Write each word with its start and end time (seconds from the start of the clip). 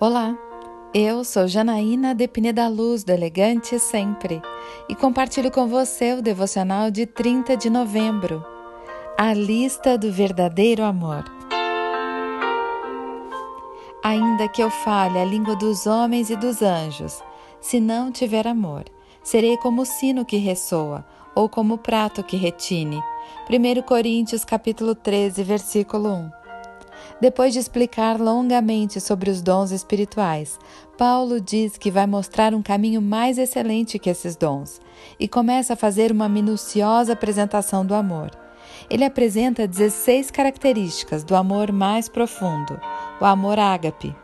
Olá, 0.00 0.36
eu 0.92 1.22
sou 1.22 1.46
Janaína 1.46 2.16
Depine 2.16 2.52
da 2.52 2.66
Luz 2.66 3.04
do 3.04 3.10
Elegante 3.10 3.78
Sempre 3.78 4.42
e 4.88 4.94
compartilho 4.94 5.52
com 5.52 5.68
você 5.68 6.14
o 6.14 6.20
devocional 6.20 6.90
de 6.90 7.06
30 7.06 7.56
de 7.56 7.70
novembro, 7.70 8.44
a 9.16 9.32
lista 9.32 9.96
do 9.96 10.10
verdadeiro 10.10 10.82
amor. 10.82 11.24
Ainda 14.02 14.48
que 14.48 14.60
eu 14.60 14.68
fale 14.68 15.16
a 15.16 15.24
língua 15.24 15.54
dos 15.54 15.86
homens 15.86 16.28
e 16.28 16.34
dos 16.34 16.60
anjos, 16.60 17.22
se 17.60 17.78
não 17.78 18.10
tiver 18.10 18.48
amor, 18.48 18.84
serei 19.22 19.56
como 19.58 19.82
o 19.82 19.86
sino 19.86 20.24
que 20.24 20.38
ressoa 20.38 21.06
ou 21.36 21.48
como 21.48 21.74
o 21.74 21.78
prato 21.78 22.24
que 22.24 22.36
retine. 22.36 23.00
1 23.48 23.82
Coríntios 23.82 24.44
capítulo 24.44 24.96
13, 24.96 25.44
versículo 25.44 26.12
1. 26.12 26.43
Depois 27.20 27.52
de 27.52 27.58
explicar 27.58 28.20
longamente 28.20 29.00
sobre 29.00 29.30
os 29.30 29.40
dons 29.40 29.70
espirituais, 29.70 30.58
Paulo 30.98 31.40
diz 31.40 31.76
que 31.76 31.90
vai 31.90 32.06
mostrar 32.06 32.54
um 32.54 32.62
caminho 32.62 33.00
mais 33.00 33.38
excelente 33.38 33.98
que 33.98 34.10
esses 34.10 34.36
dons 34.36 34.80
e 35.18 35.26
começa 35.26 35.74
a 35.74 35.76
fazer 35.76 36.12
uma 36.12 36.28
minuciosa 36.28 37.12
apresentação 37.12 37.84
do 37.84 37.94
amor. 37.94 38.30
Ele 38.90 39.04
apresenta 39.04 39.66
16 39.66 40.30
características 40.30 41.24
do 41.24 41.34
amor 41.34 41.72
mais 41.72 42.08
profundo, 42.08 42.80
o 43.20 43.24
amor 43.24 43.58
ágape. 43.58 44.14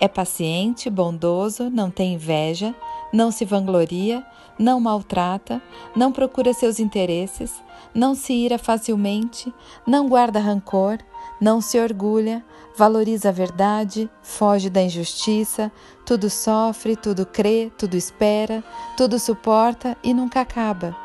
É 0.00 0.06
paciente, 0.06 0.88
bondoso, 0.88 1.70
não 1.70 1.90
tem 1.90 2.14
inveja, 2.14 2.74
não 3.12 3.30
se 3.30 3.44
vangloria, 3.44 4.24
não 4.58 4.80
maltrata, 4.80 5.62
não 5.94 6.12
procura 6.12 6.52
seus 6.52 6.78
interesses, 6.78 7.62
não 7.94 8.14
se 8.14 8.32
ira 8.32 8.58
facilmente, 8.58 9.52
não 9.86 10.08
guarda 10.08 10.40
rancor, 10.40 10.98
não 11.40 11.60
se 11.60 11.78
orgulha, 11.78 12.44
valoriza 12.76 13.28
a 13.28 13.32
verdade, 13.32 14.10
foge 14.22 14.68
da 14.68 14.82
injustiça, 14.82 15.70
tudo 16.04 16.28
sofre, 16.28 16.96
tudo 16.96 17.24
crê, 17.24 17.70
tudo 17.76 17.96
espera, 17.96 18.62
tudo 18.96 19.18
suporta 19.18 19.96
e 20.02 20.12
nunca 20.12 20.40
acaba. 20.40 20.96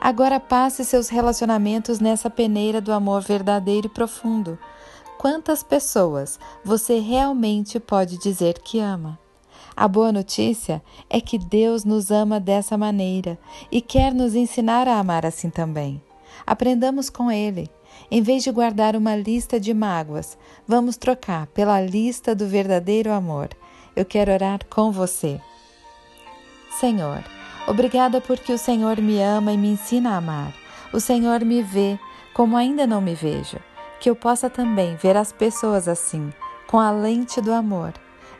Agora 0.00 0.40
passe 0.40 0.84
seus 0.84 1.08
relacionamentos 1.08 2.00
nessa 2.00 2.28
peneira 2.28 2.80
do 2.80 2.92
amor 2.92 3.22
verdadeiro 3.22 3.86
e 3.86 3.90
profundo. 3.90 4.58
Quantas 5.18 5.62
pessoas 5.62 6.38
você 6.62 6.98
realmente 6.98 7.80
pode 7.80 8.18
dizer 8.18 8.58
que 8.58 8.78
ama? 8.78 9.18
A 9.76 9.88
boa 9.88 10.12
notícia 10.12 10.80
é 11.10 11.20
que 11.20 11.36
Deus 11.36 11.84
nos 11.84 12.10
ama 12.12 12.38
dessa 12.38 12.78
maneira 12.78 13.36
e 13.72 13.80
quer 13.80 14.14
nos 14.14 14.34
ensinar 14.34 14.86
a 14.86 14.98
amar 14.98 15.26
assim 15.26 15.50
também. 15.50 16.00
Aprendamos 16.46 17.10
com 17.10 17.30
Ele. 17.30 17.68
Em 18.10 18.22
vez 18.22 18.44
de 18.44 18.52
guardar 18.52 18.94
uma 18.94 19.16
lista 19.16 19.58
de 19.58 19.74
mágoas, 19.74 20.38
vamos 20.66 20.96
trocar 20.96 21.46
pela 21.48 21.80
lista 21.80 22.34
do 22.34 22.46
verdadeiro 22.46 23.12
amor. 23.12 23.48
Eu 23.96 24.04
quero 24.04 24.32
orar 24.32 24.60
com 24.68 24.92
você. 24.92 25.40
Senhor, 26.78 27.24
obrigada 27.66 28.20
porque 28.20 28.52
o 28.52 28.58
Senhor 28.58 29.00
me 29.00 29.20
ama 29.20 29.52
e 29.52 29.56
me 29.56 29.68
ensina 29.68 30.10
a 30.10 30.16
amar. 30.18 30.54
O 30.92 31.00
Senhor 31.00 31.44
me 31.44 31.62
vê 31.62 31.98
como 32.32 32.56
ainda 32.56 32.86
não 32.86 33.00
me 33.00 33.14
vejo. 33.14 33.58
Que 34.00 34.10
eu 34.10 34.14
possa 34.14 34.50
também 34.50 34.96
ver 34.96 35.16
as 35.16 35.32
pessoas 35.32 35.88
assim, 35.88 36.32
com 36.66 36.78
a 36.78 36.90
lente 36.90 37.40
do 37.40 37.52
amor. 37.52 37.94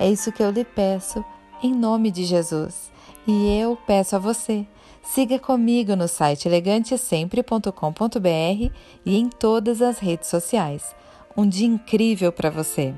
É 0.00 0.10
isso 0.10 0.32
que 0.32 0.42
eu 0.42 0.50
lhe 0.50 0.64
peço, 0.64 1.24
em 1.62 1.72
nome 1.72 2.10
de 2.10 2.24
Jesus. 2.24 2.90
E 3.24 3.56
eu 3.56 3.78
peço 3.86 4.16
a 4.16 4.18
você 4.18 4.66
Siga 5.02 5.38
comigo 5.38 5.96
no 5.96 6.06
site 6.06 6.46
elegantesempre.com.br 6.46 8.72
e 9.04 9.16
em 9.16 9.28
todas 9.28 9.82
as 9.82 9.98
redes 9.98 10.28
sociais. 10.28 10.94
Um 11.36 11.48
dia 11.48 11.66
incrível 11.66 12.30
para 12.30 12.50
você! 12.50 12.94